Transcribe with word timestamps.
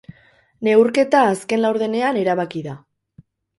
Neurketa 0.67 1.19
azken 1.35 1.63
laurdenean 1.67 2.19
erabaki 2.25 2.67
da. 2.71 2.77